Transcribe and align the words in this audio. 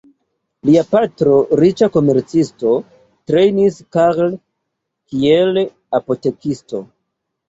Lia 0.67 0.83
patro, 0.93 1.33
riĉa 1.59 1.89
komercisto, 1.97 2.71
trejnis 3.31 3.77
Carl 3.97 4.31
kiel 4.39 5.61
apotekisto. 5.99 6.83